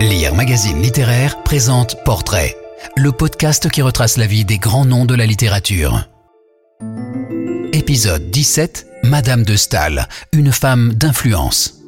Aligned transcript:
Lire 0.00 0.34
Magazine 0.34 0.82
Littéraire 0.82 1.42
présente 1.42 1.96
Portrait, 2.04 2.54
le 2.96 3.12
podcast 3.12 3.70
qui 3.70 3.80
retrace 3.80 4.18
la 4.18 4.26
vie 4.26 4.44
des 4.44 4.58
grands 4.58 4.84
noms 4.84 5.06
de 5.06 5.14
la 5.14 5.24
littérature. 5.24 6.06
Épisode 7.72 8.30
17 8.30 8.86
Madame 9.04 9.42
de 9.42 9.56
Staël, 9.56 10.06
une 10.32 10.52
femme 10.52 10.92
d'influence. 10.92 11.82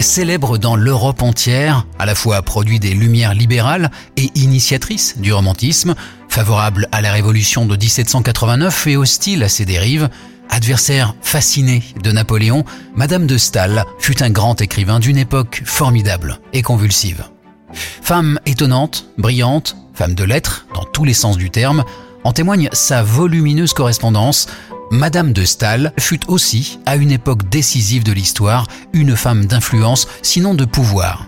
Célèbre 0.00 0.58
dans 0.58 0.76
l'Europe 0.76 1.22
entière, 1.22 1.86
à 1.98 2.06
la 2.06 2.14
fois 2.14 2.42
produit 2.42 2.80
des 2.80 2.92
lumières 2.94 3.34
libérales 3.34 3.90
et 4.16 4.30
initiatrice 4.34 5.18
du 5.18 5.32
romantisme, 5.32 5.94
favorable 6.28 6.88
à 6.90 7.00
la 7.00 7.12
révolution 7.12 7.66
de 7.66 7.76
1789 7.76 8.88
et 8.88 8.96
hostile 8.96 9.44
à 9.44 9.48
ses 9.48 9.64
dérives, 9.64 10.10
Adversaire 10.50 11.14
fasciné 11.20 11.82
de 12.02 12.12
Napoléon, 12.12 12.64
Madame 12.94 13.26
de 13.26 13.36
Staël 13.36 13.84
fut 13.98 14.22
un 14.22 14.30
grand 14.30 14.60
écrivain 14.60 15.00
d'une 15.00 15.18
époque 15.18 15.62
formidable 15.64 16.38
et 16.52 16.62
convulsive. 16.62 17.24
Femme 17.72 18.38
étonnante, 18.46 19.06
brillante, 19.18 19.76
femme 19.94 20.14
de 20.14 20.24
lettres 20.24 20.66
dans 20.74 20.84
tous 20.84 21.04
les 21.04 21.14
sens 21.14 21.36
du 21.36 21.50
terme, 21.50 21.84
en 22.24 22.32
témoigne 22.32 22.68
sa 22.72 23.02
volumineuse 23.02 23.72
correspondance. 23.72 24.46
Madame 24.90 25.32
de 25.32 25.44
Staël 25.44 25.92
fut 25.98 26.20
aussi, 26.28 26.78
à 26.86 26.96
une 26.96 27.10
époque 27.10 27.48
décisive 27.48 28.04
de 28.04 28.12
l'histoire, 28.12 28.66
une 28.92 29.16
femme 29.16 29.46
d'influence, 29.46 30.06
sinon 30.22 30.54
de 30.54 30.64
pouvoir. 30.64 31.26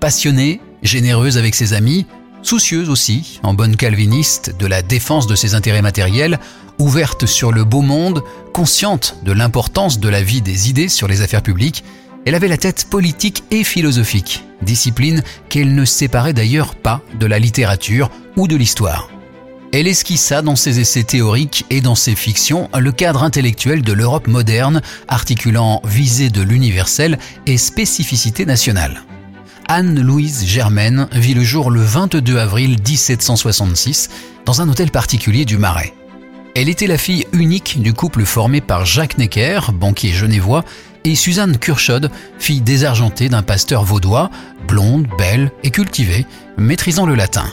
Passionnée, 0.00 0.60
généreuse 0.82 1.38
avec 1.38 1.54
ses 1.54 1.74
amis, 1.74 2.06
soucieuse 2.46 2.90
aussi, 2.90 3.40
en 3.42 3.54
bonne 3.54 3.76
calviniste, 3.76 4.54
de 4.58 4.66
la 4.66 4.82
défense 4.82 5.26
de 5.26 5.34
ses 5.34 5.54
intérêts 5.54 5.82
matériels, 5.82 6.38
ouverte 6.78 7.26
sur 7.26 7.52
le 7.52 7.64
beau 7.64 7.82
monde, 7.82 8.22
consciente 8.52 9.16
de 9.24 9.32
l'importance 9.32 9.98
de 9.98 10.08
la 10.08 10.22
vie 10.22 10.42
des 10.42 10.68
idées 10.68 10.88
sur 10.88 11.08
les 11.08 11.22
affaires 11.22 11.42
publiques, 11.42 11.84
elle 12.26 12.34
avait 12.34 12.48
la 12.48 12.56
tête 12.56 12.86
politique 12.88 13.44
et 13.50 13.64
philosophique, 13.64 14.44
discipline 14.62 15.22
qu'elle 15.48 15.74
ne 15.74 15.84
séparait 15.84 16.32
d'ailleurs 16.32 16.74
pas 16.74 17.02
de 17.18 17.26
la 17.26 17.38
littérature 17.38 18.10
ou 18.36 18.48
de 18.48 18.56
l'histoire. 18.56 19.10
Elle 19.72 19.88
esquissa 19.88 20.40
dans 20.40 20.56
ses 20.56 20.78
essais 20.78 21.02
théoriques 21.02 21.66
et 21.68 21.80
dans 21.80 21.96
ses 21.96 22.14
fictions 22.14 22.70
le 22.78 22.92
cadre 22.92 23.24
intellectuel 23.24 23.82
de 23.82 23.92
l'Europe 23.92 24.28
moderne, 24.28 24.82
articulant 25.08 25.82
visée 25.84 26.30
de 26.30 26.42
l'universel 26.42 27.18
et 27.46 27.58
spécificité 27.58 28.46
nationale. 28.46 29.02
Anne-Louise 29.68 30.44
Germaine 30.46 31.08
vit 31.12 31.34
le 31.34 31.42
jour 31.42 31.70
le 31.70 31.80
22 31.80 32.38
avril 32.38 32.76
1766 32.86 34.10
dans 34.44 34.60
un 34.60 34.68
hôtel 34.68 34.90
particulier 34.90 35.44
du 35.44 35.56
Marais. 35.56 35.94
Elle 36.54 36.68
était 36.68 36.86
la 36.86 36.98
fille 36.98 37.26
unique 37.32 37.80
du 37.80 37.94
couple 37.94 38.24
formé 38.24 38.60
par 38.60 38.84
Jacques 38.84 39.18
Necker, 39.18 39.60
banquier 39.72 40.12
genevois, 40.12 40.64
et 41.04 41.14
Suzanne 41.14 41.58
Curchod, 41.58 42.10
fille 42.38 42.60
désargentée 42.60 43.28
d'un 43.28 43.42
pasteur 43.42 43.84
vaudois, 43.84 44.30
blonde, 44.68 45.06
belle 45.18 45.50
et 45.62 45.70
cultivée, 45.70 46.26
maîtrisant 46.56 47.06
le 47.06 47.14
latin. 47.14 47.44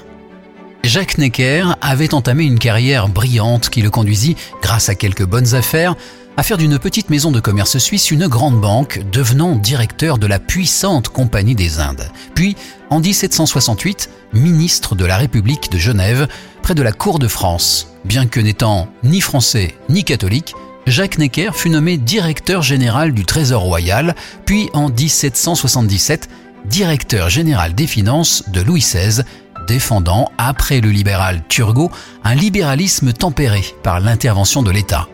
Jacques 0.84 1.18
Necker 1.18 1.66
avait 1.81 2.14
entamé 2.14 2.44
une 2.44 2.59
carrière 2.59 3.08
brillante 3.08 3.70
qui 3.70 3.81
le 3.81 3.90
conduisit, 3.90 4.36
grâce 4.62 4.90
à 4.90 4.96
quelques 4.96 5.25
bonnes 5.25 5.56
affaires, 5.56 5.96
à 6.38 6.44
faire 6.44 6.58
d'une 6.58 6.80
petite 6.80 7.10
maison 7.10 7.32
de 7.32 7.40
commerce 7.40 7.78
suisse 7.78 8.12
une 8.12 8.28
grande 8.28 8.60
banque, 8.60 9.02
devenant 9.12 9.56
directeur 9.56 10.18
de 10.18 10.28
la 10.28 10.40
puissante 10.40 11.10
Compagnie 11.10 11.56
des 11.56 11.80
Indes. 11.80 12.10
Puis, 12.36 12.56
en 12.90 13.00
1768, 13.00 14.10
ministre 14.34 14.96
de 14.96 15.06
la 15.06 15.18
République 15.18 15.72
de 15.72 15.78
Genève, 15.78 16.28
près 16.62 16.76
de 16.76 16.82
la 16.82 16.92
cour 16.92 17.20
de 17.20 17.28
France. 17.28 17.88
Bien 18.06 18.28
que 18.28 18.40
n'étant 18.40 18.88
ni 19.04 19.22
français 19.22 19.76
ni 19.90 20.04
catholique, 20.04 20.56
Jacques 20.88 21.18
Necker 21.18 21.52
fut 21.54 21.70
nommé 21.70 21.98
directeur 21.98 22.64
général 22.64 23.14
du 23.14 23.26
Trésor 23.26 23.62
royal, 23.62 24.16
puis 24.46 24.70
en 24.74 24.90
1777, 24.90 26.30
directeur 26.66 27.30
général 27.30 27.76
des 27.76 27.88
finances 27.88 28.44
de 28.50 28.62
Louis 28.62 28.82
XVI, 28.82 29.24
défendant, 29.68 30.31
après 30.38 30.81
le 30.81 30.90
libéral 30.90 31.44
Turgot, 31.47 31.91
un 32.24 32.36
libéralisme 32.36 33.14
tempéré 33.14 33.64
par 33.84 34.00
l'intervention 34.00 34.64
de 34.64 34.72
l'État. 34.72 35.08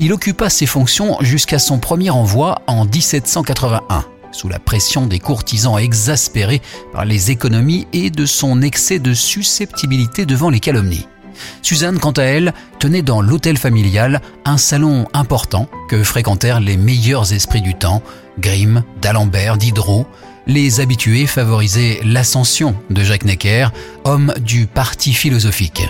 Il 0.00 0.12
occupa 0.12 0.50
ces 0.50 0.66
fonctions 0.66 1.16
jusqu'à 1.20 1.58
son 1.58 1.78
premier 1.78 2.10
envoi 2.10 2.62
en 2.66 2.84
1781 2.84 4.04
sous 4.30 4.48
la 4.48 4.58
pression 4.58 5.06
des 5.06 5.18
courtisans 5.18 5.78
exaspérés 5.78 6.60
par 6.92 7.04
les 7.04 7.30
économies 7.30 7.86
et 7.92 8.10
de 8.10 8.26
son 8.26 8.62
excès 8.62 8.98
de 8.98 9.14
susceptibilité 9.14 10.26
devant 10.26 10.50
les 10.50 10.60
calomnies. 10.60 11.06
Suzanne, 11.62 11.98
quant 11.98 12.12
à 12.12 12.22
elle, 12.22 12.52
tenait 12.78 13.02
dans 13.02 13.20
l'hôtel 13.20 13.56
familial 13.56 14.20
un 14.44 14.58
salon 14.58 15.06
important 15.12 15.68
que 15.88 16.02
fréquentèrent 16.02 16.60
les 16.60 16.76
meilleurs 16.76 17.32
esprits 17.32 17.62
du 17.62 17.74
temps, 17.74 18.02
Grimm, 18.38 18.82
d'Alembert, 19.00 19.56
Diderot. 19.56 20.06
Les 20.46 20.80
habitués 20.80 21.26
favorisaient 21.26 22.00
l'ascension 22.04 22.74
de 22.90 23.02
Jacques 23.02 23.24
Necker, 23.24 23.68
homme 24.04 24.32
du 24.40 24.66
parti 24.66 25.12
philosophique. 25.12 25.82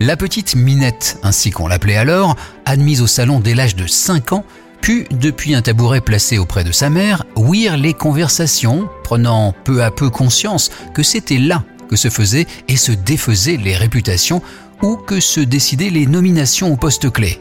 La 0.00 0.16
petite 0.16 0.56
Minette, 0.56 1.18
ainsi 1.22 1.50
qu'on 1.50 1.68
l'appelait 1.68 1.96
alors, 1.96 2.36
admise 2.64 3.00
au 3.00 3.06
salon 3.06 3.38
dès 3.38 3.54
l'âge 3.54 3.76
de 3.76 3.86
5 3.86 4.32
ans, 4.32 4.44
puis, 4.80 5.06
depuis 5.10 5.54
un 5.54 5.62
tabouret 5.62 6.02
placé 6.02 6.36
auprès 6.36 6.62
de 6.62 6.72
sa 6.72 6.90
mère, 6.90 7.24
ouïr 7.36 7.78
les 7.78 7.94
conversations, 7.94 8.86
prenant 9.02 9.54
peu 9.64 9.82
à 9.82 9.90
peu 9.90 10.10
conscience 10.10 10.70
que 10.92 11.02
c'était 11.02 11.38
là 11.38 11.64
que 11.88 11.96
se 11.96 12.10
faisaient 12.10 12.46
et 12.68 12.76
se 12.76 12.92
défaisaient 12.92 13.56
les 13.56 13.76
réputations 13.76 14.42
ou 14.82 14.96
que 14.96 15.20
se 15.20 15.40
décidaient 15.40 15.90
les 15.90 16.06
nominations 16.06 16.72
aux 16.72 16.76
postes 16.76 17.10
clés. 17.10 17.40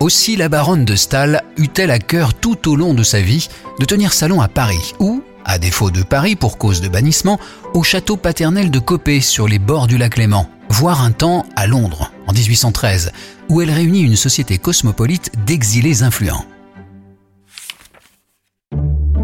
Aussi 0.00 0.36
la 0.36 0.48
baronne 0.48 0.84
de 0.84 0.94
Stahl 0.94 1.42
eut-elle 1.56 1.90
à 1.90 1.98
cœur 1.98 2.34
tout 2.34 2.68
au 2.68 2.76
long 2.76 2.92
de 2.92 3.02
sa 3.02 3.20
vie 3.20 3.48
de 3.78 3.84
tenir 3.84 4.12
salon 4.12 4.42
à 4.42 4.48
Paris 4.48 4.94
ou, 4.98 5.22
à 5.44 5.58
défaut 5.58 5.90
de 5.90 6.02
Paris 6.02 6.36
pour 6.36 6.58
cause 6.58 6.80
de 6.80 6.88
bannissement, 6.88 7.40
au 7.72 7.82
château 7.82 8.16
paternel 8.16 8.70
de 8.70 8.78
Copé 8.78 9.20
sur 9.20 9.48
les 9.48 9.58
bords 9.58 9.86
du 9.86 9.96
lac 9.96 10.18
Léman, 10.18 10.50
voire 10.68 11.02
un 11.02 11.12
temps 11.12 11.46
à 11.56 11.66
Londres, 11.66 12.12
en 12.26 12.32
1813, 12.32 13.12
où 13.48 13.60
elle 13.60 13.70
réunit 13.70 14.02
une 14.02 14.16
société 14.16 14.58
cosmopolite 14.58 15.30
d'exilés 15.46 16.02
influents. 16.02 16.44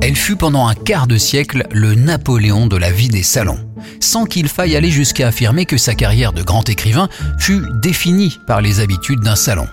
Elle 0.02 0.16
fut 0.16 0.36
pendant 0.36 0.66
un 0.66 0.74
quart 0.74 1.06
de 1.06 1.16
siècle 1.16 1.66
le 1.72 1.94
Napoléon 1.94 2.66
de 2.66 2.76
la 2.76 2.90
vie 2.90 3.08
des 3.08 3.22
salons, 3.22 3.66
sans 4.00 4.26
qu'il 4.26 4.48
faille 4.48 4.76
aller 4.76 4.90
jusqu'à 4.90 5.28
affirmer 5.28 5.64
que 5.64 5.78
sa 5.78 5.94
carrière 5.94 6.34
de 6.34 6.42
grand 6.42 6.68
écrivain 6.68 7.08
fut 7.38 7.62
définie 7.82 8.38
par 8.46 8.60
les 8.60 8.80
habitudes 8.80 9.20
d'un 9.20 9.36
salon. 9.36 9.66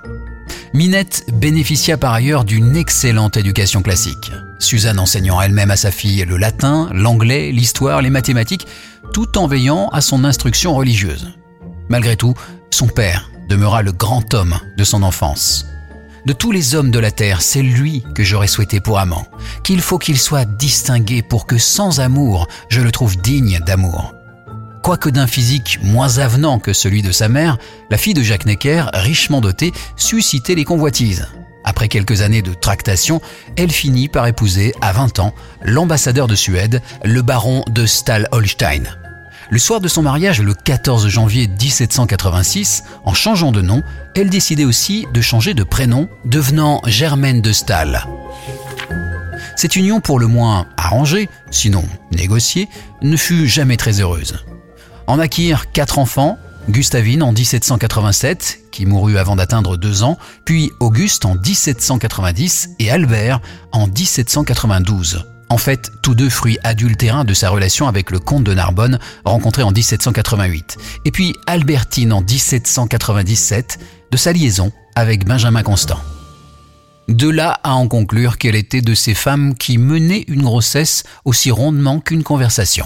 Minette 0.74 1.26
bénéficia 1.34 1.98
par 1.98 2.14
ailleurs 2.14 2.46
d'une 2.46 2.78
excellente 2.78 3.36
éducation 3.36 3.82
classique, 3.82 4.32
Suzanne 4.60 5.00
enseignant 5.00 5.42
elle-même 5.42 5.72
à 5.72 5.76
sa 5.76 5.92
fille 5.92 6.24
le 6.24 6.38
latin, 6.38 6.90
l'anglais, 6.94 7.52
l'histoire, 7.52 8.02
les 8.02 8.10
mathématiques, 8.10 8.68
tout 9.14 9.38
en 9.38 9.48
veillant 9.48 9.90
à 9.90 10.00
son 10.00 10.24
instruction 10.24 10.74
religieuse. 10.74 11.34
Malgré 11.92 12.16
tout, 12.16 12.36
son 12.70 12.88
père 12.88 13.30
demeura 13.50 13.82
le 13.82 13.92
grand 13.92 14.34
homme 14.34 14.58
de 14.78 14.84
son 14.86 15.04
enfance. 15.04 15.66
De 16.26 16.32
tous 16.32 16.54
les 16.54 16.74
hommes 16.74 16.90
de 16.90 17.00
la 17.00 17.12
terre, 17.12 17.42
c'est 17.42 17.62
lui 17.62 18.02
que 18.16 18.24
j'aurais 18.24 18.48
souhaité 18.48 18.80
pour 18.80 18.98
amant, 18.98 19.28
qu'il 19.66 19.82
faut 19.82 19.98
qu'il 19.98 20.18
soit 20.18 20.46
distingué 20.46 21.22
pour 21.22 21.46
que 21.46 21.58
sans 21.58 22.00
amour, 22.00 22.48
je 22.70 22.80
le 22.80 22.94
trouve 22.94 23.18
digne 23.18 23.60
d'amour. 23.60 24.16
Quoique 24.82 25.10
d'un 25.10 25.28
physique 25.28 25.80
moins 25.84 26.20
avenant 26.20 26.60
que 26.60 26.72
celui 26.72 27.02
de 27.02 27.12
sa 27.12 27.28
mère, 27.28 27.58
la 27.90 27.98
fille 27.98 28.14
de 28.14 28.24
Jacques 28.24 28.46
Necker, 28.46 28.86
richement 28.94 29.42
dotée, 29.42 29.74
suscitait 29.98 30.56
les 30.56 30.64
convoitises. 30.64 31.28
Après 31.66 31.90
quelques 31.90 32.22
années 32.22 32.42
de 32.42 32.54
tractation, 32.54 33.22
elle 33.58 33.70
finit 33.70 34.08
par 34.08 34.28
épouser, 34.28 34.74
à 34.80 34.94
20 34.94 35.20
ans, 35.20 35.34
l'ambassadeur 35.62 36.28
de 36.28 36.36
Suède, 36.36 36.82
le 37.04 37.22
baron 37.22 37.66
de 37.68 37.86
Stahl-Holstein. 37.86 38.84
Le 39.52 39.60
soir 39.60 39.82
de 39.82 39.90
son 39.90 40.02
mariage, 40.02 40.42
le 40.42 40.54
14 40.54 41.10
janvier 41.10 41.50
1786, 41.50 42.84
en 43.04 43.14
changeant 43.14 43.52
de 43.52 43.62
nom, 43.62 43.84
elle 44.16 44.30
décidait 44.30 44.64
aussi 44.64 45.06
de 45.14 45.20
changer 45.20 45.54
de 45.54 45.64
prénom, 45.64 46.08
devenant 46.24 46.80
Germaine 46.86 47.42
de 47.42 47.52
Stahl. 47.52 48.08
Cette 49.58 49.76
union 49.76 50.00
pour 50.00 50.20
le 50.20 50.28
moins 50.28 50.68
arrangée, 50.78 51.28
sinon 51.52 51.84
négociée, 52.14 52.70
ne 53.02 53.18
fut 53.18 53.46
jamais 53.46 53.76
très 53.76 54.00
heureuse. 54.00 54.46
En 55.06 55.18
naquirent 55.18 55.70
quatre 55.74 56.00
enfants, 56.00 56.38
Gustavine 56.70 57.22
en 57.22 57.34
1787, 57.34 58.60
qui 58.72 58.86
mourut 58.86 59.18
avant 59.18 59.36
d'atteindre 59.36 59.76
deux 59.76 60.04
ans, 60.04 60.18
puis 60.46 60.72
Auguste 60.80 61.26
en 61.26 61.36
1790 61.36 62.70
et 62.80 62.90
Albert 62.90 63.42
en 63.74 63.88
1792. 63.88 65.26
En 65.52 65.58
fait, 65.58 65.92
tous 66.02 66.16
deux 66.16 66.30
fruits 66.30 66.58
adultérins 66.64 67.26
de 67.26 67.34
sa 67.34 67.50
relation 67.50 67.90
avec 67.90 68.10
le 68.10 68.20
comte 68.20 68.46
de 68.46 68.54
Narbonne, 68.54 69.00
rencontré 69.26 69.64
en 69.64 69.72
1788. 69.72 70.78
Et 71.04 71.12
puis 71.12 71.36
Albertine 71.46 72.14
en 72.14 72.22
1797, 72.22 73.78
de 74.10 74.16
sa 74.16 74.32
liaison 74.32 74.72
avec 74.96 75.26
Benjamin 75.26 75.62
Constant. 75.62 76.00
De 77.10 77.28
là 77.28 77.60
à 77.64 77.74
en 77.74 77.90
conclure 77.90 78.38
qu'elle 78.38 78.56
était 78.56 78.82
de 78.82 78.96
ces 78.96 79.14
femmes 79.14 79.54
qui 79.58 79.78
menaient 79.78 80.24
une 80.30 80.44
grossesse 80.44 81.04
aussi 81.26 81.52
rondement 81.52 82.00
qu'une 82.00 82.24
conversation. 82.24 82.86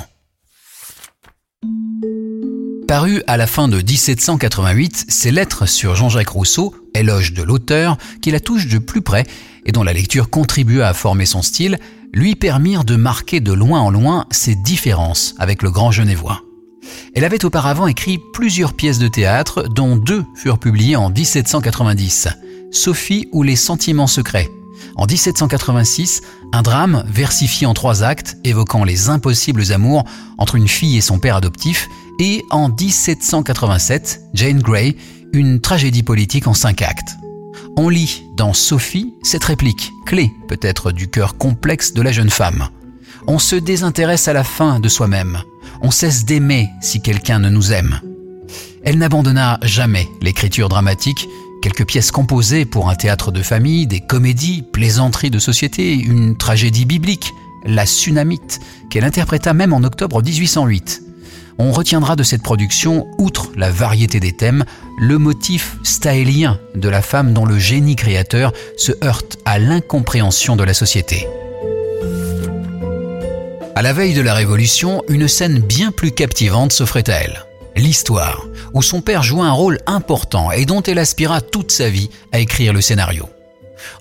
Paru 2.88 3.22
à 3.28 3.38
la 3.38 3.46
fin 3.46 3.68
de 3.68 3.78
1788, 3.78 5.06
ses 5.08 5.30
lettres 5.30 5.68
sur 5.68 5.96
Jean-Jacques 5.96 6.30
Rousseau, 6.30 6.74
éloge 6.96 7.34
de 7.34 7.44
l'auteur, 7.44 7.98
qui 8.24 8.32
la 8.32 8.40
touche 8.40 8.68
de 8.68 8.80
plus 8.80 9.02
près 9.02 9.26
et 9.66 9.72
dont 9.72 9.84
la 9.84 9.94
lecture 9.94 10.30
contribua 10.30 10.88
à 10.88 10.94
former 10.94 11.26
son 11.26 11.42
style, 11.42 11.80
lui 12.16 12.36
permirent 12.36 12.86
de 12.86 12.96
marquer 12.96 13.42
de 13.42 13.52
loin 13.52 13.82
en 13.82 13.92
loin 13.92 14.26
ses 14.32 14.56
différences 14.56 15.36
avec 15.38 15.62
le 15.62 15.70
grand 15.70 15.92
genevois. 15.92 16.42
Elle 17.14 17.26
avait 17.26 17.46
auparavant 17.46 17.88
écrit 17.88 18.20
plusieurs 18.34 18.74
pièces 18.74 19.00
de 19.00 19.08
théâtre, 19.08 19.68
dont 19.70 19.98
deux 19.98 20.24
furent 20.34 20.58
publiées 20.58 20.96
en 20.96 21.10
1790, 21.10 22.30
Sophie 22.72 23.28
ou 23.34 23.44
les 23.44 23.58
sentiments 23.58 24.08
secrets. 24.08 24.50
En 24.96 25.06
1786, 25.06 26.22
un 26.54 26.62
drame 26.62 27.04
versifié 27.08 27.68
en 27.68 27.74
trois 27.74 28.04
actes 28.04 28.38
évoquant 28.46 28.86
les 28.86 29.10
impossibles 29.10 29.74
amours 29.74 30.06
entre 30.38 30.56
une 30.56 30.70
fille 30.70 30.98
et 30.98 31.02
son 31.02 31.20
père 31.20 31.36
adoptif, 31.36 31.90
et 32.20 32.46
en 32.50 32.70
1787, 32.70 34.22
Jane 34.34 34.62
Grey, 34.62 34.96
une 35.34 35.60
tragédie 35.60 36.04
politique 36.04 36.48
en 36.48 36.54
cinq 36.54 36.82
actes. 36.82 37.18
On 37.78 37.90
lit 37.90 38.24
dans 38.38 38.54
Sophie 38.54 39.14
cette 39.22 39.44
réplique, 39.44 39.92
clé 40.06 40.32
peut-être 40.48 40.94
du 40.94 41.10
cœur 41.10 41.38
complexe 41.38 41.94
de 41.94 42.02
la 42.02 42.14
jeune 42.14 42.30
femme. 42.30 42.70
On 43.28 43.38
se 43.38 43.56
désintéresse 43.56 44.28
à 44.30 44.34
la 44.34 44.46
fin 44.46 44.80
de 44.80 44.88
soi-même. 44.88 45.40
On 45.82 45.92
cesse 45.92 46.24
d'aimer 46.24 46.70
si 46.82 47.02
quelqu'un 47.02 47.40
ne 47.40 47.50
nous 47.50 47.74
aime. 47.74 48.00
Elle 48.84 48.98
n'abandonna 48.98 49.60
jamais 49.62 50.08
l'écriture 50.22 50.70
dramatique, 50.70 51.28
quelques 51.62 51.86
pièces 51.86 52.12
composées 52.12 52.66
pour 52.66 52.90
un 52.90 52.96
théâtre 52.96 53.32
de 53.32 53.42
famille, 53.42 53.88
des 53.88 54.00
comédies, 54.00 54.64
plaisanteries 54.72 55.32
de 55.32 55.40
société, 55.40 55.96
une 55.96 56.38
tragédie 56.38 56.86
biblique, 56.86 57.34
La 57.66 57.86
Tsunamite, 57.86 58.62
qu'elle 58.90 59.04
interpréta 59.04 59.54
même 59.54 59.74
en 59.74 59.84
octobre 59.84 60.24
1808 60.24 61.05
on 61.58 61.72
retiendra 61.72 62.16
de 62.16 62.24
cette 62.24 62.44
production, 62.44 63.08
outre 63.18 63.52
la 63.56 63.70
variété 63.70 64.20
des 64.20 64.34
thèmes, 64.34 64.66
le 65.00 65.18
motif 65.18 65.78
stylien 65.84 66.60
de 66.76 66.90
la 66.90 67.02
femme 67.02 67.34
dont 67.34 67.46
le 67.46 67.58
génie 67.58 67.96
créateur 67.96 68.54
se 68.78 68.92
heurte 69.04 69.38
à 69.46 69.60
l'incompréhension 69.60 70.56
de 70.56 70.64
la 70.64 70.74
société. 70.74 71.28
À 73.76 73.82
la 73.82 73.94
veille 73.94 74.14
de 74.14 74.22
la 74.22 74.34
Révolution, 74.34 75.04
une 75.10 75.28
scène 75.28 75.60
bien 75.60 75.92
plus 75.92 76.12
captivante 76.12 76.72
s'offrait 76.72 77.10
à 77.10 77.16
elle. 77.16 77.46
L'histoire, 77.76 78.46
où 78.74 78.82
son 78.82 79.02
père 79.02 79.22
joua 79.22 79.46
un 79.46 79.52
rôle 79.52 79.80
important 79.86 80.52
et 80.52 80.66
dont 80.66 80.82
elle 80.82 81.00
aspira 81.00 81.42
toute 81.42 81.72
sa 81.72 81.90
vie 81.90 82.10
à 82.32 82.40
écrire 82.40 82.72
le 82.72 82.80
scénario. 82.80 83.28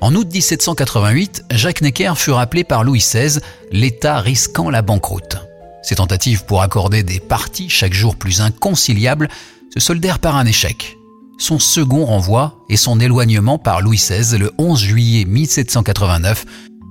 En 0.00 0.14
août 0.14 0.28
1788, 0.32 1.44
Jacques 1.50 1.82
Necker 1.82 2.12
fut 2.16 2.30
rappelé 2.30 2.62
par 2.62 2.84
Louis 2.84 3.00
XVI, 3.00 3.40
l'État 3.72 4.20
risquant 4.20 4.70
la 4.70 4.82
banqueroute. 4.82 5.38
Ses 5.84 5.96
tentatives 5.96 6.46
pour 6.46 6.62
accorder 6.62 7.02
des 7.02 7.20
parties 7.20 7.69
chaque 7.69 7.92
jour 7.92 8.16
plus 8.16 8.40
inconciliables 8.40 9.28
se 9.72 9.81
soldèrent 9.81 10.19
par 10.19 10.36
un 10.36 10.46
échec. 10.46 10.96
Son 11.38 11.58
second 11.58 12.06
renvoi 12.06 12.64
et 12.70 12.78
son 12.78 13.00
éloignement 13.00 13.58
par 13.58 13.82
Louis 13.82 13.98
XVI 13.98 14.38
le 14.38 14.50
11 14.56 14.81
juillet 14.81 15.25
1789 15.26 16.46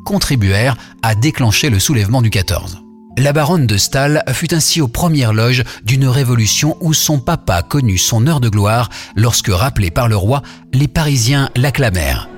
contribuèrent 0.06 0.78
à 1.02 1.16
déclencher 1.16 1.72
le 1.72 1.80
soulèvement 1.80 2.22
du 2.22 2.30
14. 2.30 2.84
La 3.18 3.34
baronne 3.34 3.68
de 3.68 3.78
Stahl 3.78 4.24
fut 4.32 4.54
ainsi 4.54 4.80
aux 4.82 4.88
premières 4.88 5.34
loges 5.34 5.64
d'une 5.84 6.08
révolution 6.08 6.78
où 6.82 6.94
son 6.94 7.20
papa 7.20 7.64
connut 7.64 7.98
son 7.98 8.28
heure 8.28 8.40
de 8.40 8.50
gloire 8.50 8.90
lorsque, 9.16 9.50
rappelé 9.50 9.92
par 9.92 10.08
le 10.08 10.18
roi, 10.18 10.44
les 10.72 10.88
Parisiens 10.88 11.50
l'acclamèrent. 11.56 12.30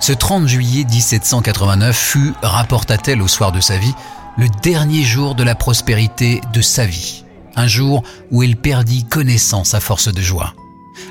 Ce 0.00 0.12
30 0.12 0.48
juillet 0.48 0.84
1789 0.84 1.94
fut, 1.94 2.32
rapporta-t-elle 2.40 3.20
au 3.20 3.28
soir 3.28 3.52
de 3.52 3.60
sa 3.60 3.76
vie, 3.76 3.92
le 4.38 4.46
dernier 4.62 5.02
jour 5.02 5.34
de 5.34 5.42
la 5.42 5.54
prospérité 5.54 6.40
de 6.54 6.62
sa 6.62 6.86
vie. 6.86 7.24
Un 7.54 7.66
jour 7.66 8.02
où 8.30 8.42
elle 8.42 8.56
perdit 8.56 9.04
connaissance 9.04 9.74
à 9.74 9.80
force 9.80 10.12
de 10.12 10.22
joie. 10.22 10.54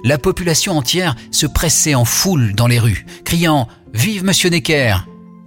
La 0.04 0.18
population 0.18 0.76
entière 0.76 1.16
se 1.30 1.46
pressait 1.46 1.94
en 1.94 2.04
foule 2.04 2.54
dans 2.56 2.66
les 2.66 2.80
rues, 2.80 3.06
criant 3.26 3.68
Vive 3.94 4.24
Monsieur 4.24 4.50
Necker 4.50 4.96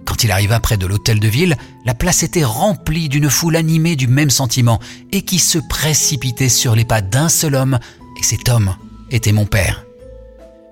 Quand 0.05 0.23
il 0.23 0.31
arriva 0.31 0.61
près 0.61 0.77
de 0.77 0.85
l'hôtel 0.85 1.19
de 1.19 1.27
ville, 1.27 1.57
la 1.85 1.93
place 1.93 2.23
était 2.23 2.45
remplie 2.45 3.09
d'une 3.09 3.29
foule 3.29 3.57
animée 3.57 3.97
du 3.97 4.07
même 4.07 4.29
sentiment 4.29 4.79
et 5.11 5.23
qui 5.23 5.39
se 5.39 5.59
précipitait 5.59 6.47
sur 6.47 6.75
les 6.75 6.85
pas 6.85 7.01
d'un 7.01 7.27
seul 7.27 7.55
homme, 7.55 7.77
et 8.17 8.23
cet 8.23 8.47
homme 8.47 8.77
était 9.11 9.33
mon 9.33 9.45
père. 9.45 9.83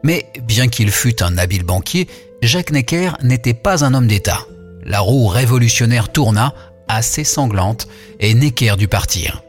Mais 0.03 0.31
bien 0.47 0.69
qu'il 0.69 0.89
fût 0.89 1.21
un 1.21 1.37
habile 1.37 1.63
banquier, 1.63 2.07
Jacques 2.41 2.71
Necker 2.71 3.11
n'était 3.21 3.53
pas 3.53 3.85
un 3.85 3.93
homme 3.93 4.07
d'État. 4.07 4.39
La 4.83 4.99
roue 4.99 5.27
révolutionnaire 5.27 6.11
tourna, 6.11 6.55
assez 6.87 7.23
sanglante, 7.23 7.87
et 8.19 8.33
Necker 8.33 8.75
dut 8.79 8.87
partir. 8.87 9.43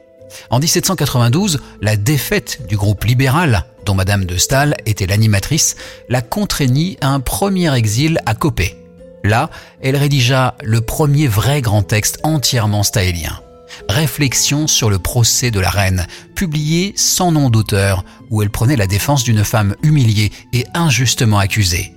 En 0.51 0.59
1792, 0.59 1.61
la 1.81 1.97
défaite 1.97 2.67
du 2.69 2.77
groupe 2.77 3.05
libéral, 3.05 3.65
dont 3.87 3.95
Madame 3.95 4.27
de 4.27 4.37
Staël 4.37 4.77
était 4.85 5.07
l'animatrice, 5.07 5.77
la 6.11 6.21
contraignit 6.21 6.99
à 7.01 7.09
un 7.09 7.21
premier 7.21 7.75
exil 7.75 8.21
à 8.27 8.35
Copé. 8.35 8.77
Là, 9.25 9.49
elle 9.81 9.97
rédigea 9.97 10.55
le 10.63 10.83
premier 10.83 11.29
vrai 11.29 11.63
grand 11.63 11.83
texte 11.83 12.19
entièrement 12.25 12.83
staélien. 12.83 13.41
Réflexion 13.89 14.67
sur 14.67 14.91
le 14.91 14.99
procès 14.99 15.51
de 15.51 15.61
la 15.61 15.71
reine, 15.71 16.07
publié 16.35 16.93
sans 16.97 17.33
nom 17.33 17.49
d'auteur, 17.49 18.05
où 18.31 18.43
elle 18.43 18.51
prenait 18.51 18.77
la 18.77 18.87
défense 18.87 19.25
d'une 19.25 19.45
femme 19.45 19.77
humiliée 19.83 20.31
et 20.53 20.67
injustement 20.75 21.39
accusée. 21.39 21.95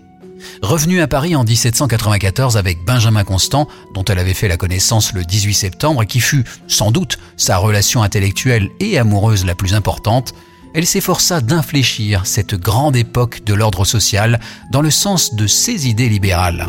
Revenue 0.61 1.01
à 1.01 1.07
Paris 1.07 1.35
en 1.35 1.43
1794 1.43 2.57
avec 2.57 2.83
Benjamin 2.83 3.23
Constant, 3.23 3.67
dont 3.93 4.03
elle 4.05 4.19
avait 4.19 4.33
fait 4.33 4.47
la 4.47 4.57
connaissance 4.57 5.13
le 5.13 5.23
18 5.23 5.53
septembre 5.53 6.03
et 6.03 6.07
qui 6.07 6.19
fut, 6.19 6.43
sans 6.67 6.91
doute, 6.91 7.19
sa 7.37 7.57
relation 7.57 8.03
intellectuelle 8.03 8.69
et 8.79 8.97
amoureuse 8.97 9.45
la 9.45 9.55
plus 9.55 9.73
importante, 9.73 10.33
elle 10.73 10.85
s'efforça 10.85 11.39
d'infléchir 11.39 12.25
cette 12.25 12.55
grande 12.55 12.95
époque 12.95 13.43
de 13.45 13.53
l'ordre 13.53 13.85
social 13.85 14.39
dans 14.71 14.81
le 14.81 14.91
sens 14.91 15.35
de 15.35 15.47
ses 15.47 15.87
idées 15.87 16.09
libérales. 16.09 16.67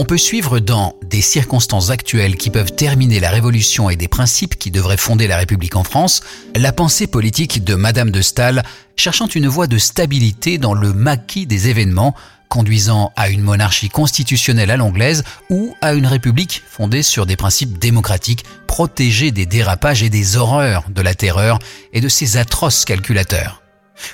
On 0.00 0.06
peut 0.06 0.16
suivre 0.16 0.60
dans 0.60 0.94
des 1.04 1.20
circonstances 1.20 1.90
actuelles 1.90 2.38
qui 2.38 2.48
peuvent 2.48 2.72
terminer 2.72 3.20
la 3.20 3.28
Révolution 3.28 3.90
et 3.90 3.96
des 3.96 4.08
principes 4.08 4.58
qui 4.58 4.70
devraient 4.70 4.96
fonder 4.96 5.26
la 5.26 5.36
République 5.36 5.76
en 5.76 5.84
France, 5.84 6.22
la 6.56 6.72
pensée 6.72 7.06
politique 7.06 7.64
de 7.64 7.74
Madame 7.74 8.10
de 8.10 8.22
Staël 8.22 8.62
cherchant 8.96 9.26
une 9.26 9.46
voie 9.46 9.66
de 9.66 9.76
stabilité 9.76 10.56
dans 10.56 10.72
le 10.72 10.94
maquis 10.94 11.44
des 11.44 11.68
événements, 11.68 12.14
conduisant 12.48 13.12
à 13.14 13.28
une 13.28 13.42
monarchie 13.42 13.90
constitutionnelle 13.90 14.70
à 14.70 14.78
l'anglaise 14.78 15.22
ou 15.50 15.74
à 15.82 15.92
une 15.92 16.06
république 16.06 16.62
fondée 16.66 17.02
sur 17.02 17.26
des 17.26 17.36
principes 17.36 17.78
démocratiques 17.78 18.46
protégés 18.66 19.32
des 19.32 19.44
dérapages 19.44 20.02
et 20.02 20.08
des 20.08 20.38
horreurs 20.38 20.84
de 20.88 21.02
la 21.02 21.14
terreur 21.14 21.58
et 21.92 22.00
de 22.00 22.08
ses 22.08 22.38
atroces 22.38 22.86
calculateurs. 22.86 23.60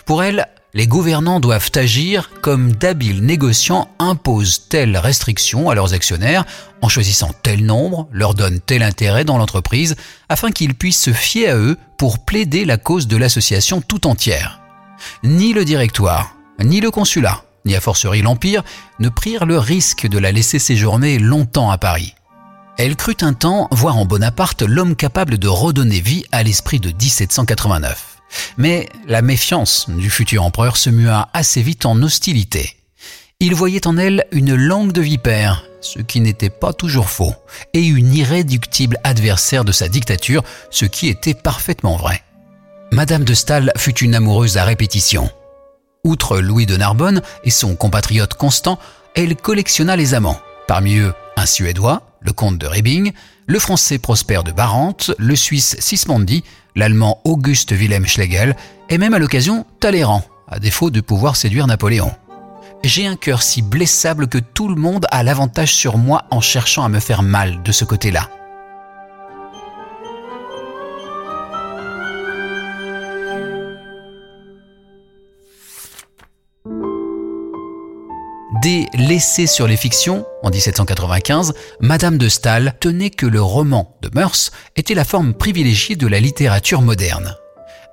Pour 0.04 0.24
elle, 0.24 0.48
les 0.76 0.86
gouvernants 0.86 1.40
doivent 1.40 1.70
agir 1.76 2.30
comme 2.42 2.70
d'habiles 2.70 3.24
négociants 3.24 3.88
imposent 3.98 4.68
telle 4.68 4.98
restriction 4.98 5.70
à 5.70 5.74
leurs 5.74 5.94
actionnaires 5.94 6.44
en 6.82 6.90
choisissant 6.90 7.30
tel 7.42 7.64
nombre, 7.64 8.08
leur 8.12 8.34
donnent 8.34 8.60
tel 8.60 8.82
intérêt 8.82 9.24
dans 9.24 9.38
l'entreprise 9.38 9.96
afin 10.28 10.50
qu'ils 10.50 10.74
puissent 10.74 11.00
se 11.00 11.14
fier 11.14 11.48
à 11.48 11.56
eux 11.56 11.78
pour 11.96 12.18
plaider 12.18 12.66
la 12.66 12.76
cause 12.76 13.08
de 13.08 13.16
l'association 13.16 13.80
tout 13.80 14.06
entière. 14.06 14.60
Ni 15.24 15.54
le 15.54 15.64
directoire, 15.64 16.36
ni 16.62 16.82
le 16.82 16.90
consulat, 16.90 17.42
ni 17.64 17.74
a 17.74 17.80
fortiori 17.80 18.20
l'Empire 18.20 18.62
ne 18.98 19.08
prirent 19.08 19.46
le 19.46 19.58
risque 19.58 20.06
de 20.06 20.18
la 20.18 20.30
laisser 20.30 20.58
séjourner 20.58 21.18
longtemps 21.18 21.70
à 21.70 21.78
Paris. 21.78 22.14
Elle 22.76 22.96
crut 22.96 23.22
un 23.22 23.32
temps 23.32 23.68
voir 23.70 23.96
en 23.96 24.04
Bonaparte 24.04 24.60
l'homme 24.60 24.94
capable 24.94 25.38
de 25.38 25.48
redonner 25.48 26.00
vie 26.00 26.26
à 26.32 26.42
l'esprit 26.42 26.80
de 26.80 26.90
1789. 26.90 28.15
Mais 28.56 28.88
la 29.06 29.22
méfiance 29.22 29.88
du 29.88 30.10
futur 30.10 30.42
empereur 30.42 30.76
se 30.76 30.90
mua 30.90 31.28
assez 31.32 31.62
vite 31.62 31.86
en 31.86 32.00
hostilité. 32.02 32.76
Il 33.38 33.54
voyait 33.54 33.86
en 33.86 33.98
elle 33.98 34.26
une 34.32 34.54
langue 34.54 34.92
de 34.92 35.02
vipère, 35.02 35.64
ce 35.80 35.98
qui 35.98 36.20
n'était 36.20 36.50
pas 36.50 36.72
toujours 36.72 37.10
faux, 37.10 37.34
et 37.74 37.84
une 37.84 38.14
irréductible 38.14 38.98
adversaire 39.04 39.64
de 39.64 39.72
sa 39.72 39.88
dictature, 39.88 40.42
ce 40.70 40.86
qui 40.86 41.08
était 41.08 41.34
parfaitement 41.34 41.96
vrai. 41.96 42.22
Madame 42.92 43.24
de 43.24 43.34
Staël 43.34 43.72
fut 43.76 43.98
une 43.98 44.14
amoureuse 44.14 44.56
à 44.56 44.64
répétition. 44.64 45.30
Outre 46.04 46.38
Louis 46.38 46.66
de 46.66 46.76
Narbonne 46.76 47.20
et 47.44 47.50
son 47.50 47.76
compatriote 47.76 48.34
Constant, 48.34 48.78
elle 49.14 49.36
collectionna 49.36 49.96
les 49.96 50.14
amants, 50.14 50.40
parmi 50.66 50.96
eux 50.96 51.12
un 51.36 51.46
Suédois, 51.46 52.02
le 52.20 52.32
comte 52.32 52.58
de 52.58 52.66
Rebing, 52.66 53.12
le 53.46 53.58
français 53.58 53.98
Prosper 53.98 54.40
de 54.44 54.52
Barante, 54.52 55.10
le 55.18 55.36
suisse 55.36 55.76
Sismondi, 55.78 56.42
l'allemand 56.76 57.20
Auguste 57.24 57.72
Wilhelm 57.72 58.06
Schlegel 58.06 58.54
et 58.88 58.98
même 58.98 59.14
à 59.14 59.18
l'occasion 59.18 59.66
Talleyrand, 59.80 60.22
à 60.46 60.60
défaut 60.60 60.90
de 60.90 61.00
pouvoir 61.00 61.34
séduire 61.34 61.66
Napoléon. 61.66 62.12
J'ai 62.84 63.06
un 63.06 63.16
cœur 63.16 63.42
si 63.42 63.62
blessable 63.62 64.28
que 64.28 64.38
tout 64.38 64.68
le 64.68 64.76
monde 64.76 65.06
a 65.10 65.24
l'avantage 65.24 65.74
sur 65.74 65.98
moi 65.98 66.26
en 66.30 66.40
cherchant 66.40 66.84
à 66.84 66.88
me 66.88 67.00
faire 67.00 67.22
mal 67.22 67.62
de 67.64 67.72
ce 67.72 67.84
côté-là. 67.84 68.30
Dès 78.62 78.86
L'essai 78.94 79.46
sur 79.46 79.66
les 79.66 79.76
fictions, 79.76 80.24
en 80.42 80.50
1795, 80.50 81.52
Madame 81.80 82.16
de 82.16 82.28
Staël 82.28 82.74
tenait 82.80 83.10
que 83.10 83.26
le 83.26 83.42
roman 83.42 83.96
de 84.02 84.10
mœurs 84.14 84.50
était 84.76 84.94
la 84.94 85.04
forme 85.04 85.34
privilégiée 85.34 85.96
de 85.96 86.06
la 86.06 86.20
littérature 86.20 86.80
moderne. 86.80 87.34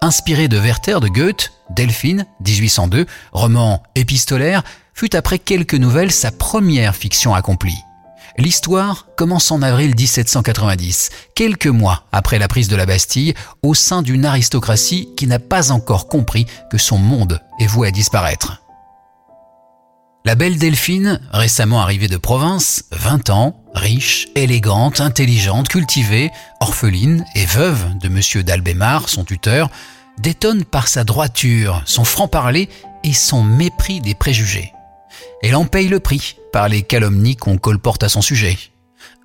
Inspiré 0.01 0.47
de 0.47 0.57
Werther 0.57 0.99
de 0.99 1.07
Goethe, 1.07 1.51
Delphine, 1.71 2.25
1802, 2.45 3.05
roman 3.31 3.83
épistolaire, 3.95 4.63
fut 4.93 5.15
après 5.15 5.39
quelques 5.39 5.73
nouvelles 5.73 6.11
sa 6.11 6.31
première 6.31 6.95
fiction 6.95 7.33
accomplie. 7.33 7.79
L'histoire 8.37 9.07
commence 9.17 9.51
en 9.51 9.61
avril 9.61 9.95
1790, 9.95 11.09
quelques 11.35 11.67
mois 11.67 12.05
après 12.11 12.39
la 12.39 12.47
prise 12.47 12.67
de 12.67 12.75
la 12.75 12.85
Bastille, 12.85 13.33
au 13.63 13.73
sein 13.73 14.01
d'une 14.01 14.25
aristocratie 14.25 15.09
qui 15.17 15.27
n'a 15.27 15.39
pas 15.39 15.71
encore 15.71 16.07
compris 16.07 16.45
que 16.71 16.77
son 16.77 16.97
monde 16.97 17.41
est 17.59 17.67
voué 17.67 17.89
à 17.89 17.91
disparaître. 17.91 18.62
La 20.25 20.35
belle 20.35 20.57
Delphine, 20.57 21.19
récemment 21.33 21.81
arrivée 21.81 22.07
de 22.07 22.15
province, 22.15 22.85
20 22.93 23.29
ans, 23.29 23.61
riche, 23.73 24.29
élégante, 24.35 25.01
intelligente, 25.01 25.67
cultivée, 25.67 26.31
orpheline 26.61 27.25
et 27.35 27.45
veuve 27.45 27.97
de 27.97 28.07
M. 28.07 28.43
d'Albémar, 28.43 29.09
son 29.09 29.25
tuteur, 29.25 29.69
détonne 30.17 30.63
par 30.63 30.87
sa 30.87 31.03
droiture, 31.03 31.81
son 31.83 32.05
franc-parler 32.05 32.69
et 33.03 33.11
son 33.11 33.43
mépris 33.43 33.99
des 33.99 34.15
préjugés. 34.15 34.71
Elle 35.41 35.57
en 35.57 35.65
paye 35.65 35.89
le 35.89 35.99
prix 35.99 36.37
par 36.53 36.69
les 36.69 36.83
calomnies 36.83 37.35
qu'on 37.35 37.57
colporte 37.57 38.03
à 38.03 38.09
son 38.09 38.21
sujet. 38.21 38.57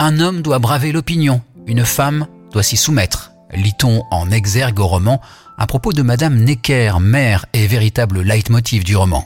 Un 0.01 0.19
homme 0.19 0.43
doit 0.43 0.59
braver 0.59 0.91
l'opinion, 0.91 1.43
une 1.69 1.85
femme 1.85 2.27
doit 2.51 2.65
s'y 2.65 2.77
soumettre, 2.77 3.31
lit-on 3.55 4.03
en 4.11 4.33
exergue 4.33 4.81
au 4.81 4.89
roman 4.89 5.21
à 5.59 5.69
propos 5.69 5.93
de 5.93 6.03
Madame 6.03 6.43
Necker, 6.43 6.95
mère 7.01 7.47
et 7.53 7.69
véritable 7.69 8.23
leitmotiv 8.23 8.83
du 8.83 8.97
roman. 8.97 9.25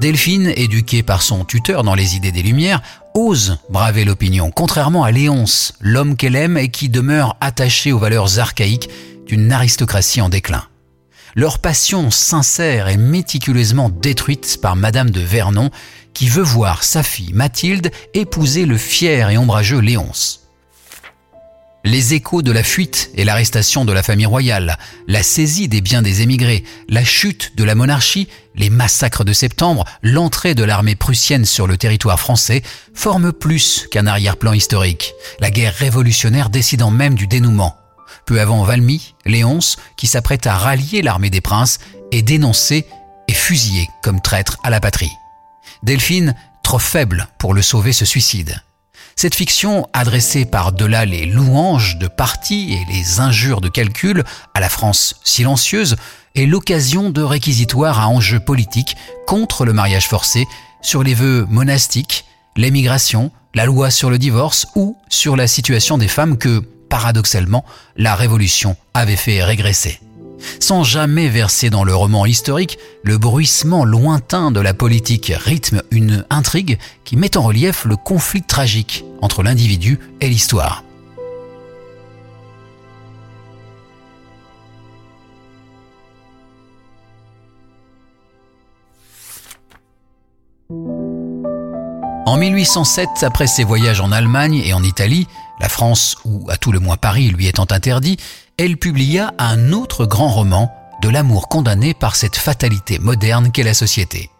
Delphine, 0.00 0.52
éduquée 0.56 1.02
par 1.02 1.22
son 1.22 1.44
tuteur 1.44 1.82
dans 1.82 1.94
les 1.94 2.16
idées 2.16 2.32
des 2.32 2.42
Lumières, 2.42 2.82
ose 3.14 3.58
braver 3.70 4.04
l'opinion, 4.04 4.50
contrairement 4.50 5.04
à 5.04 5.10
Léonce, 5.10 5.74
l'homme 5.80 6.16
qu'elle 6.16 6.36
aime 6.36 6.58
et 6.58 6.68
qui 6.68 6.88
demeure 6.88 7.36
attaché 7.40 7.92
aux 7.92 7.98
valeurs 7.98 8.38
archaïques 8.38 8.90
d'une 9.26 9.52
aristocratie 9.52 10.20
en 10.20 10.28
déclin. 10.28 10.64
Leur 11.36 11.58
passion 11.58 12.10
sincère 12.10 12.88
est 12.88 12.96
méticuleusement 12.96 13.88
détruite 13.88 14.58
par 14.60 14.76
Madame 14.76 15.10
de 15.10 15.20
Vernon, 15.20 15.70
qui 16.12 16.28
veut 16.28 16.42
voir 16.42 16.84
sa 16.84 17.02
fille 17.02 17.32
Mathilde 17.32 17.90
épouser 18.14 18.66
le 18.66 18.76
fier 18.76 19.30
et 19.30 19.38
ombrageux 19.38 19.80
Léonce. 19.80 20.43
Les 21.86 22.14
échos 22.14 22.40
de 22.40 22.50
la 22.50 22.62
fuite 22.62 23.10
et 23.14 23.24
l'arrestation 23.24 23.84
de 23.84 23.92
la 23.92 24.02
famille 24.02 24.24
royale, 24.24 24.78
la 25.06 25.22
saisie 25.22 25.68
des 25.68 25.82
biens 25.82 26.00
des 26.00 26.22
émigrés, 26.22 26.64
la 26.88 27.04
chute 27.04 27.52
de 27.56 27.64
la 27.64 27.74
monarchie, 27.74 28.26
les 28.54 28.70
massacres 28.70 29.22
de 29.22 29.34
septembre, 29.34 29.84
l'entrée 30.02 30.54
de 30.54 30.64
l'armée 30.64 30.94
prussienne 30.94 31.44
sur 31.44 31.66
le 31.66 31.76
territoire 31.76 32.18
français 32.18 32.62
forment 32.94 33.34
plus 33.34 33.86
qu'un 33.90 34.06
arrière-plan 34.06 34.54
historique, 34.54 35.12
la 35.40 35.50
guerre 35.50 35.74
révolutionnaire 35.74 36.48
décidant 36.48 36.90
même 36.90 37.16
du 37.16 37.26
dénouement. 37.26 37.76
Peu 38.24 38.40
avant 38.40 38.64
Valmy, 38.64 39.14
Léonce, 39.26 39.76
qui 39.98 40.06
s'apprête 40.06 40.46
à 40.46 40.54
rallier 40.54 41.02
l'armée 41.02 41.28
des 41.28 41.42
princes, 41.42 41.80
est 42.12 42.22
dénoncé 42.22 42.86
et 43.28 43.34
fusillé 43.34 43.88
comme 44.02 44.22
traître 44.22 44.56
à 44.62 44.70
la 44.70 44.80
patrie. 44.80 45.12
Delphine, 45.82 46.34
trop 46.62 46.78
faible 46.78 47.28
pour 47.38 47.52
le 47.52 47.60
sauver, 47.60 47.92
se 47.92 48.06
suicide. 48.06 48.62
Cette 49.16 49.34
fiction, 49.34 49.88
adressée 49.92 50.44
par-delà 50.44 51.04
les 51.04 51.26
louanges 51.26 51.98
de 51.98 52.08
parti 52.08 52.74
et 52.74 52.92
les 52.92 53.20
injures 53.20 53.60
de 53.60 53.68
calcul 53.68 54.24
à 54.54 54.60
la 54.60 54.68
France 54.68 55.16
silencieuse, 55.24 55.96
est 56.34 56.46
l'occasion 56.46 57.10
de 57.10 57.22
réquisitoires 57.22 58.00
à 58.00 58.08
enjeux 58.08 58.40
politiques 58.40 58.96
contre 59.26 59.64
le 59.64 59.72
mariage 59.72 60.08
forcé, 60.08 60.46
sur 60.82 61.02
les 61.02 61.14
vœux 61.14 61.46
monastiques, 61.48 62.24
l'émigration, 62.56 63.30
la 63.54 63.66
loi 63.66 63.90
sur 63.90 64.10
le 64.10 64.18
divorce 64.18 64.66
ou 64.74 64.96
sur 65.08 65.36
la 65.36 65.46
situation 65.46 65.96
des 65.96 66.08
femmes 66.08 66.36
que, 66.36 66.60
paradoxalement, 66.90 67.64
la 67.96 68.14
Révolution 68.14 68.76
avait 68.94 69.16
fait 69.16 69.42
régresser 69.42 70.00
sans 70.60 70.84
jamais 70.84 71.28
verser 71.28 71.70
dans 71.70 71.84
le 71.84 71.94
roman 71.94 72.26
historique, 72.26 72.78
le 73.02 73.18
bruissement 73.18 73.84
lointain 73.84 74.50
de 74.50 74.60
la 74.60 74.74
politique 74.74 75.32
rythme 75.36 75.82
une 75.90 76.24
intrigue 76.30 76.78
qui 77.04 77.16
met 77.16 77.36
en 77.36 77.42
relief 77.42 77.84
le 77.84 77.96
conflit 77.96 78.42
tragique 78.42 79.04
entre 79.20 79.42
l'individu 79.42 79.98
et 80.20 80.28
l'histoire. 80.28 80.84
En 92.26 92.36
1807, 92.38 93.08
après 93.22 93.46
ses 93.46 93.62
voyages 93.62 94.00
en 94.00 94.10
Allemagne 94.10 94.60
et 94.64 94.72
en 94.72 94.82
Italie, 94.82 95.28
la 95.60 95.68
France, 95.68 96.16
ou 96.24 96.46
à 96.50 96.56
tout 96.56 96.72
le 96.72 96.80
moins 96.80 96.96
Paris 96.96 97.28
lui 97.28 97.46
étant 97.46 97.66
interdit, 97.70 98.16
elle 98.56 98.76
publia 98.76 99.34
un 99.38 99.72
autre 99.72 100.06
grand 100.06 100.28
roman 100.28 100.72
de 101.02 101.08
l'amour 101.08 101.48
condamné 101.48 101.92
par 101.92 102.14
cette 102.14 102.36
fatalité 102.36 102.98
moderne 102.98 103.50
qu'est 103.50 103.64
la 103.64 103.74
société. 103.74 104.30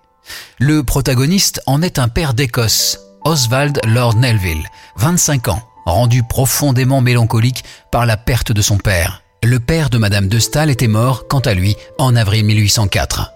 Le 0.59 0.83
protagoniste 0.83 1.61
en 1.67 1.83
est 1.83 1.99
un 1.99 2.09
père 2.09 2.35
d'Écosse, 2.35 3.01
Oswald 3.25 3.81
Lord 3.85 4.17
Nelville, 4.17 4.65
25 4.97 5.49
ans, 5.49 5.63
rendu 5.85 6.23
profondément 6.23 7.01
mélancolique 7.01 7.65
par 7.91 8.07
la 8.07 8.17
perte 8.17 8.53
de 8.53 8.63
son 8.63 8.79
père. 8.79 9.23
Le 9.43 9.61
père 9.61 9.91
de 9.91 9.99
Madame 9.99 10.29
de 10.29 10.39
Staël 10.39 10.71
était 10.71 10.89
mort, 10.89 11.27
quant 11.29 11.41
à 11.41 11.53
lui, 11.53 11.77
en 11.99 12.17
avril 12.17 12.45
1804. 12.45 13.34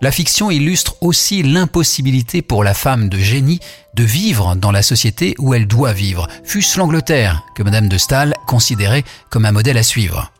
La 0.00 0.12
fiction 0.12 0.50
illustre 0.50 0.96
aussi 1.00 1.42
l'impossibilité 1.42 2.42
pour 2.42 2.64
la 2.64 2.74
femme 2.74 3.08
de 3.08 3.18
génie 3.18 3.60
de 3.94 4.04
vivre 4.04 4.54
dans 4.54 4.70
la 4.70 4.82
société 4.82 5.34
où 5.38 5.54
elle 5.54 5.66
doit 5.66 5.92
vivre, 5.92 6.28
fût-ce 6.44 6.78
l'Angleterre, 6.78 7.42
que 7.54 7.62
Madame 7.62 7.88
de 7.88 7.98
Staël 7.98 8.34
considérait 8.46 9.04
comme 9.30 9.44
un 9.44 9.52
modèle 9.52 9.78
à 9.78 9.82
suivre. 9.82 10.30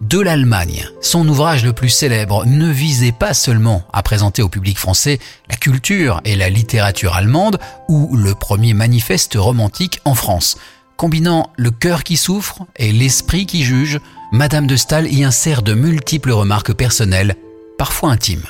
De 0.00 0.18
l'Allemagne, 0.18 0.88
son 1.00 1.26
ouvrage 1.28 1.64
le 1.64 1.72
plus 1.72 1.88
célèbre 1.88 2.44
ne 2.46 2.70
visait 2.70 3.12
pas 3.12 3.34
seulement 3.34 3.84
à 3.92 4.02
présenter 4.02 4.42
au 4.42 4.48
public 4.48 4.78
français 4.78 5.18
la 5.48 5.56
culture 5.56 6.20
et 6.24 6.36
la 6.36 6.50
littérature 6.50 7.14
allemande 7.14 7.58
ou 7.88 8.16
le 8.16 8.34
premier 8.34 8.74
manifeste 8.74 9.34
romantique 9.36 10.00
en 10.04 10.14
France. 10.14 10.56
Combinant 10.96 11.52
le 11.56 11.70
cœur 11.70 12.02
qui 12.02 12.16
souffre 12.16 12.60
et 12.76 12.92
l'esprit 12.92 13.46
qui 13.46 13.62
juge, 13.62 14.00
Madame 14.32 14.66
de 14.66 14.76
Staël 14.76 15.12
y 15.12 15.24
insère 15.24 15.62
de 15.62 15.74
multiples 15.74 16.32
remarques 16.32 16.72
personnelles, 16.72 17.36
parfois 17.78 18.10
intimes. 18.10 18.46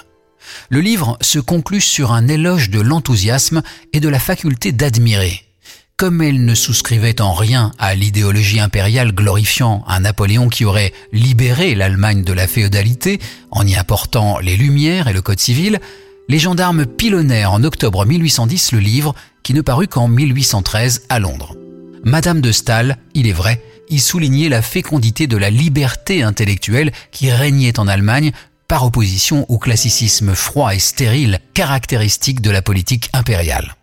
Le 0.71 0.81
livre 0.81 1.19
se 1.21 1.39
conclut 1.39 1.81
sur 1.81 2.13
un 2.13 2.29
éloge 2.29 2.71
de 2.71 2.81
l'enthousiasme 2.81 3.63
et 3.93 4.01
de 4.01 4.09
la 4.09 4.19
faculté 4.19 4.73
d'admirer. 4.73 5.45
Comme 5.97 6.23
elle 6.23 6.45
ne 6.45 6.55
souscrivait 6.55 7.21
en 7.21 7.35
rien 7.35 7.73
à 7.79 7.97
l'idéologie 7.97 8.61
impériale 8.61 9.13
glorifiant 9.13 9.83
un 9.89 10.01
Napoléon 10.01 10.49
qui 10.49 10.65
aurait 10.65 10.93
libéré 11.13 11.75
l'Allemagne 11.75 12.23
de 12.23 12.33
la 12.33 12.47
féodalité 12.47 13.19
en 13.51 13.67
y 13.67 13.75
apportant 13.75 14.39
les 14.39 14.57
Lumières 14.57 15.09
et 15.09 15.13
le 15.13 15.23
Code 15.23 15.41
civil, 15.41 15.81
les 16.29 16.39
gendarmes 16.39 16.87
pilonnèrent 16.87 17.53
en 17.53 17.65
octobre 17.65 18.07
1810 18.07 18.73
le 18.73 18.79
livre 18.79 19.15
qui 19.43 19.55
ne 19.55 19.61
parut 19.61 19.89
qu'en 19.89 20.07
1813 20.07 21.07
à 21.09 21.19
Londres. 21.19 21.57
Madame 22.05 22.41
de 22.41 22.53
Staël, 22.53 22.99
il 23.15 23.27
est 23.27 23.33
vrai, 23.33 23.61
y 23.89 23.99
soulignait 23.99 24.49
la 24.49 24.63
fécondité 24.63 25.27
de 25.27 25.37
la 25.37 25.51
liberté 25.51 26.23
intellectuelle 26.23 26.93
qui 27.11 27.33
régnait 27.33 27.81
en 27.81 27.89
Allemagne 27.89 28.31
par 28.69 28.85
opposition 28.85 29.47
au 29.49 29.59
classicisme 29.59 30.35
froid 30.35 30.75
et 30.75 30.79
stérile 30.79 31.41
caractéristique 31.55 32.43
de 32.43 32.51
la 32.51 32.63
politique 32.63 33.09
impériale. 33.15 33.75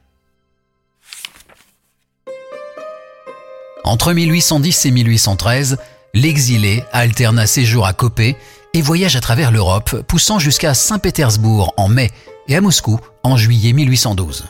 Entre 3.84 4.14
1810 4.14 4.86
et 4.86 4.92
1813, 4.92 5.78
l'exilé 6.14 6.84
alterna 6.92 7.46
séjour 7.46 7.86
à 7.86 7.94
Copé 7.94 8.36
et 8.74 8.82
voyage 8.82 9.16
à 9.16 9.22
travers 9.22 9.52
l'Europe, 9.52 10.02
poussant 10.08 10.40
jusqu'à 10.40 10.74
Saint-Pétersbourg 10.74 11.74
en 11.78 11.88
mai 11.88 12.12
et 12.48 12.56
à 12.56 12.62
Moscou 12.62 13.00
en 13.24 13.38
juillet 13.38 13.74
1812. 13.74 14.46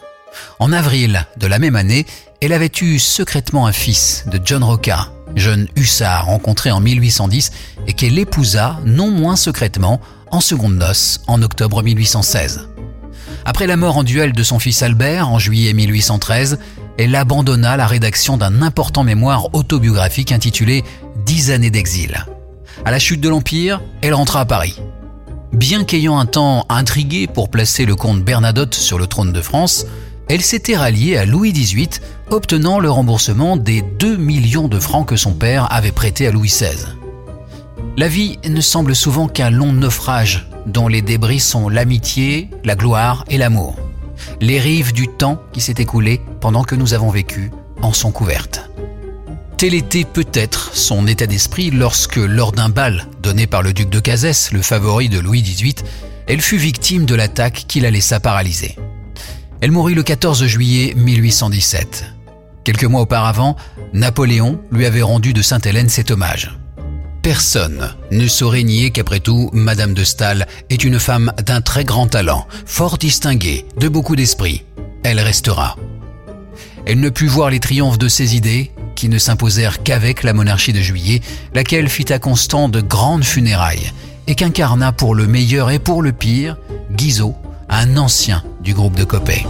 En 0.59 0.71
avril 0.73 1.25
de 1.37 1.47
la 1.47 1.59
même 1.59 1.75
année, 1.75 2.05
elle 2.41 2.53
avait 2.53 2.71
eu 2.81 2.99
secrètement 2.99 3.67
un 3.67 3.71
fils 3.71 4.25
de 4.27 4.39
John 4.43 4.63
Roca, 4.63 5.11
jeune 5.35 5.67
hussard 5.75 6.25
rencontré 6.25 6.71
en 6.71 6.79
1810 6.79 7.51
et 7.87 7.93
qu'elle 7.93 8.19
épousa 8.19 8.79
non 8.85 9.11
moins 9.11 9.35
secrètement 9.35 10.01
en 10.31 10.41
seconde 10.41 10.75
noces 10.75 11.21
en 11.27 11.41
octobre 11.41 11.83
1816. 11.83 12.67
Après 13.45 13.67
la 13.67 13.77
mort 13.77 13.97
en 13.97 14.03
duel 14.03 14.33
de 14.33 14.43
son 14.43 14.59
fils 14.59 14.81
Albert 14.81 15.29
en 15.29 15.39
juillet 15.39 15.73
1813, 15.73 16.59
elle 16.97 17.15
abandonna 17.15 17.77
la 17.77 17.87
rédaction 17.87 18.37
d'un 18.37 18.61
important 18.61 19.03
mémoire 19.03 19.53
autobiographique 19.53 20.31
intitulé 20.31 20.83
Dix 21.25 21.51
années 21.51 21.71
d'exil. 21.71 22.25
À 22.85 22.91
la 22.91 22.99
chute 22.99 23.21
de 23.21 23.29
l'Empire, 23.29 23.81
elle 24.01 24.13
rentra 24.13 24.41
à 24.41 24.45
Paris. 24.45 24.79
Bien 25.53 25.83
qu'ayant 25.83 26.19
un 26.19 26.25
temps 26.25 26.65
intrigué 26.69 27.27
pour 27.27 27.49
placer 27.49 27.85
le 27.85 27.95
comte 27.95 28.23
Bernadotte 28.23 28.75
sur 28.75 28.99
le 28.99 29.07
trône 29.07 29.31
de 29.31 29.41
France, 29.41 29.85
elle 30.27 30.41
s'était 30.41 30.75
ralliée 30.75 31.17
à 31.17 31.25
Louis 31.25 31.53
XVIII, 31.53 31.89
obtenant 32.29 32.79
le 32.79 32.89
remboursement 32.89 33.57
des 33.57 33.81
2 33.81 34.17
millions 34.17 34.67
de 34.67 34.79
francs 34.79 35.07
que 35.07 35.15
son 35.15 35.33
père 35.33 35.71
avait 35.71 35.91
prêtés 35.91 36.27
à 36.27 36.31
Louis 36.31 36.49
XVI. 36.49 36.85
La 37.97 38.09
vie 38.09 38.39
ne 38.45 38.59
semble 38.59 38.93
souvent 38.93 39.29
qu'un 39.29 39.49
long 39.49 39.71
naufrage 39.71 40.49
dont 40.65 40.89
les 40.89 41.01
débris 41.01 41.39
sont 41.39 41.69
l'amitié, 41.69 42.49
la 42.65 42.75
gloire 42.75 43.23
et 43.29 43.37
l'amour. 43.37 43.77
Les 44.41 44.59
rives 44.59 44.91
du 44.91 45.07
temps 45.07 45.41
qui 45.53 45.61
s'est 45.61 45.75
écoulé 45.77 46.19
pendant 46.41 46.63
que 46.63 46.75
nous 46.75 46.93
avons 46.93 47.09
vécu 47.09 47.51
en 47.81 47.93
sont 47.93 48.11
couvertes. 48.11 48.69
Tel 49.55 49.73
était 49.73 50.03
peut-être 50.03 50.75
son 50.75 51.07
état 51.07 51.25
d'esprit 51.25 51.71
lorsque, 51.71 52.17
lors 52.17 52.51
d'un 52.51 52.67
bal 52.67 53.07
donné 53.23 53.47
par 53.47 53.61
le 53.61 53.71
duc 53.71 53.89
de 53.89 54.01
Cazès, 54.01 54.51
le 54.51 54.61
favori 54.61 55.07
de 55.07 55.19
Louis 55.19 55.41
XVIII, 55.41 55.75
elle 56.27 56.41
fut 56.41 56.57
victime 56.57 57.05
de 57.05 57.15
l'attaque 57.15 57.63
qui 57.65 57.79
la 57.79 57.91
laissa 57.91 58.19
paralysée. 58.19 58.75
Elle 59.61 59.71
mourut 59.71 59.95
le 59.95 60.03
14 60.03 60.45
juillet 60.47 60.93
1817. 60.97 62.03
Quelques 62.65 62.83
mois 62.83 63.01
auparavant, 63.01 63.55
Napoléon 63.93 64.59
lui 64.69 64.85
avait 64.85 65.01
rendu 65.01 65.31
de 65.31 65.41
Sainte-Hélène 65.41 65.87
cet 65.87 66.11
hommage. 66.11 66.57
Personne 67.25 67.91
ne 68.11 68.27
saurait 68.27 68.61
nier 68.61 68.91
qu'après 68.91 69.19
tout, 69.19 69.49
Madame 69.51 69.95
de 69.95 70.03
Staël 70.03 70.45
est 70.69 70.83
une 70.83 70.99
femme 70.99 71.33
d'un 71.43 71.59
très 71.59 71.83
grand 71.83 72.05
talent, 72.05 72.45
fort 72.67 72.99
distinguée, 72.99 73.65
de 73.79 73.87
beaucoup 73.89 74.15
d'esprit. 74.15 74.63
Elle 75.03 75.19
restera. 75.19 75.75
Elle 76.85 76.99
ne 76.99 77.09
put 77.09 77.25
voir 77.25 77.49
les 77.49 77.59
triomphes 77.59 77.97
de 77.97 78.09
ses 78.09 78.35
idées, 78.35 78.71
qui 78.93 79.09
ne 79.09 79.17
s'imposèrent 79.17 79.81
qu'avec 79.81 80.21
la 80.21 80.33
monarchie 80.33 80.71
de 80.71 80.81
juillet, 80.81 81.21
laquelle 81.55 81.89
fit 81.89 82.13
à 82.13 82.19
Constant 82.19 82.69
de 82.69 82.79
grandes 82.79 83.25
funérailles, 83.25 83.91
et 84.27 84.35
qu'incarna 84.35 84.91
pour 84.91 85.15
le 85.15 85.25
meilleur 85.25 85.71
et 85.71 85.79
pour 85.79 86.03
le 86.03 86.11
pire 86.11 86.57
Guizot, 86.91 87.35
un 87.69 87.97
ancien 87.97 88.43
du 88.61 88.75
groupe 88.75 88.97
de 88.97 89.03
Copet. 89.03 89.43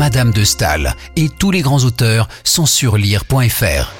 Madame 0.00 0.32
de 0.32 0.44
Staël 0.44 0.94
et 1.14 1.28
tous 1.28 1.50
les 1.50 1.60
grands 1.60 1.84
auteurs 1.84 2.26
sont 2.42 2.64
sur 2.64 2.96
lire.fr. 2.96 3.92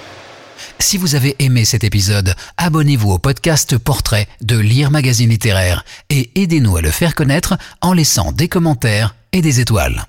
Si 0.79 0.97
vous 0.97 1.15
avez 1.15 1.37
aimé 1.41 1.67
cet 1.67 1.85
épisode, 1.85 2.35
abonnez-vous 2.57 3.11
au 3.11 3.19
podcast 3.19 3.77
Portrait 3.77 4.27
de 4.41 4.57
Lire 4.57 4.91
Magazine 4.91 5.29
Littéraire 5.29 5.85
et 6.09 6.31
aidez-nous 6.37 6.79
à 6.79 6.81
le 6.81 6.91
faire 6.91 7.15
connaître 7.15 7.59
en 7.83 7.93
laissant 7.93 8.33
des 8.33 8.49
commentaires 8.49 9.15
et 9.33 9.43
des 9.43 9.61
étoiles. 9.61 10.07